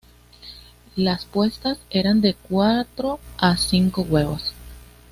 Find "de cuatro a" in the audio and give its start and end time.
2.21-3.55